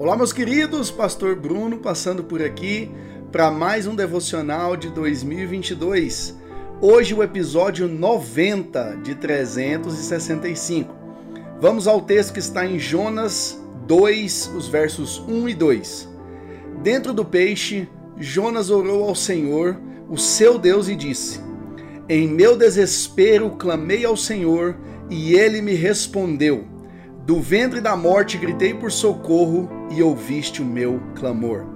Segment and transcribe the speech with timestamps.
[0.00, 2.88] Olá, meus queridos, Pastor Bruno passando por aqui
[3.32, 6.36] para mais um devocional de 2022.
[6.80, 10.94] Hoje, o episódio 90 de 365.
[11.60, 16.08] Vamos ao texto que está em Jonas 2, os versos 1 e 2.
[16.80, 21.40] Dentro do peixe, Jonas orou ao Senhor, o seu Deus, e disse:
[22.08, 24.76] Em meu desespero clamei ao Senhor,
[25.10, 26.77] e ele me respondeu.
[27.28, 31.66] Do ventre da morte gritei por socorro e ouviste o meu clamor.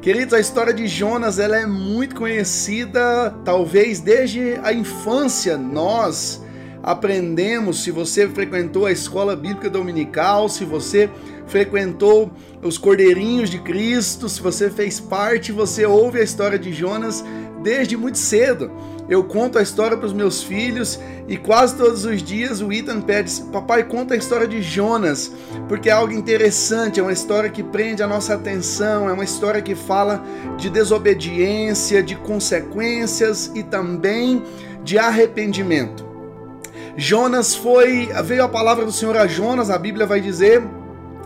[0.00, 6.42] Queridos, a história de Jonas ela é muito conhecida, talvez desde a infância nós
[6.82, 11.10] aprendemos, se você frequentou a escola bíblica dominical, se você
[11.46, 12.30] frequentou
[12.62, 17.22] os Cordeirinhos de Cristo, se você fez parte, você ouve a história de Jonas
[17.62, 18.70] desde muito cedo.
[19.08, 23.00] Eu conto a história para os meus filhos e quase todos os dias o Ethan
[23.00, 25.32] pede: Papai, conta a história de Jonas,
[25.66, 29.62] porque é algo interessante, é uma história que prende a nossa atenção, é uma história
[29.62, 30.22] que fala
[30.58, 34.42] de desobediência, de consequências e também
[34.84, 36.06] de arrependimento.
[36.96, 40.62] Jonas foi, veio a palavra do Senhor a Jonas, a Bíblia vai dizer,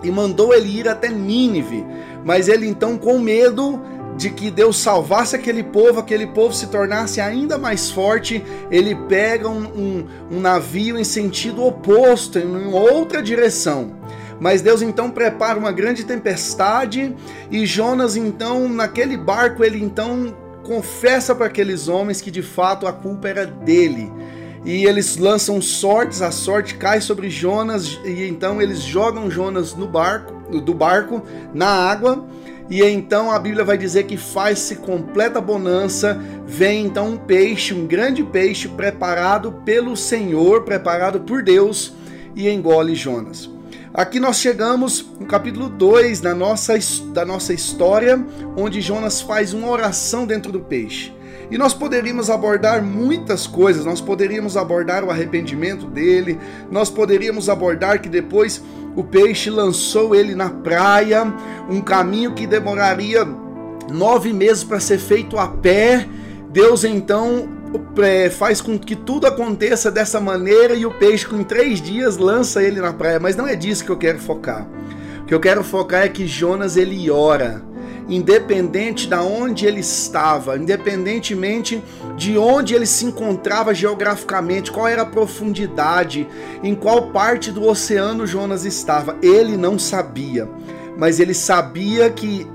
[0.02, 1.84] e mandou ele ir até Nínive.
[2.24, 3.80] Mas ele então, com medo,
[4.16, 9.48] de que Deus salvasse aquele povo, aquele povo se tornasse ainda mais forte, ele pega
[9.48, 13.96] um, um, um navio em sentido oposto, em outra direção.
[14.38, 17.14] Mas Deus então prepara uma grande tempestade
[17.50, 22.92] e Jonas então naquele barco ele então confessa para aqueles homens que de fato a
[22.92, 24.12] culpa era dele.
[24.64, 29.88] E eles lançam sortes, a sorte cai sobre Jonas e então eles jogam Jonas no
[29.88, 32.24] barco, do barco na água
[32.70, 37.86] e então a Bíblia vai dizer que faz-se completa bonança, vem então um peixe, um
[37.86, 41.92] grande peixe preparado pelo Senhor, preparado por Deus,
[42.34, 43.50] e engole Jonas.
[43.92, 46.78] Aqui nós chegamos no capítulo 2 da nossa,
[47.12, 48.24] da nossa história,
[48.56, 51.12] onde Jonas faz uma oração dentro do peixe.
[51.52, 56.38] E nós poderíamos abordar muitas coisas, nós poderíamos abordar o arrependimento dele,
[56.70, 58.62] nós poderíamos abordar que depois
[58.96, 61.30] o peixe lançou ele na praia,
[61.68, 63.28] um caminho que demoraria
[63.92, 66.08] nove meses para ser feito a pé.
[66.48, 67.46] Deus então
[68.38, 72.80] faz com que tudo aconteça dessa maneira e o peixe, com três dias, lança ele
[72.80, 73.20] na praia.
[73.20, 74.66] Mas não é disso que eu quero focar.
[75.20, 77.62] O que eu quero focar é que Jonas ele ora
[78.08, 81.82] independente de onde ele estava, independentemente
[82.16, 86.26] de onde ele se encontrava geograficamente, qual era a profundidade,
[86.62, 90.48] em qual parte do oceano Jonas estava, ele não sabia.
[90.96, 92.46] Mas ele sabia que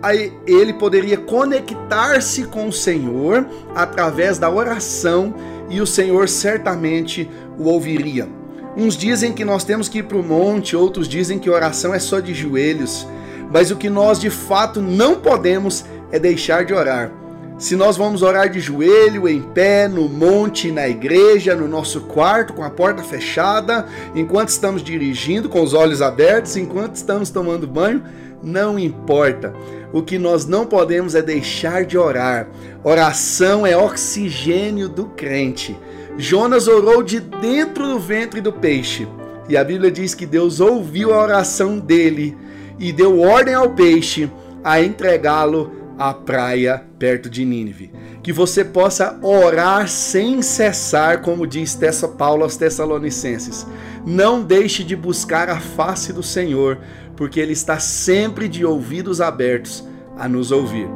[0.46, 5.34] ele poderia conectar-se com o Senhor através da oração
[5.70, 7.28] e o Senhor certamente
[7.58, 8.30] o ouviria.
[8.76, 12.00] Uns dizem que nós temos que ir para o monte, outros dizem que oração é
[12.00, 13.08] só de joelhos
[13.52, 17.12] mas o que nós de fato não podemos é deixar de orar.
[17.58, 22.54] Se nós vamos orar de joelho, em pé, no monte, na igreja, no nosso quarto,
[22.54, 28.04] com a porta fechada, enquanto estamos dirigindo, com os olhos abertos, enquanto estamos tomando banho,
[28.44, 29.56] não importa.
[29.92, 32.48] O que nós não podemos é deixar de orar.
[32.84, 35.76] Oração é oxigênio do crente.
[36.16, 39.08] Jonas orou de dentro do ventre do peixe.
[39.50, 42.38] E a Bíblia diz que Deus ouviu a oração dele
[42.80, 44.30] e deu ordem ao peixe
[44.64, 47.92] a entregá-lo à praia perto de Nínive.
[48.22, 51.78] Que você possa orar sem cessar, como diz
[52.18, 53.66] Paulo aos Tessalonicenses.
[54.06, 56.78] Não deixe de buscar a face do Senhor,
[57.16, 59.84] porque Ele está sempre de ouvidos abertos
[60.18, 60.88] a nos ouvir.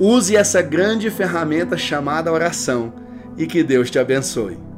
[0.00, 2.92] Use essa grande ferramenta chamada oração
[3.36, 4.71] e que Deus te abençoe.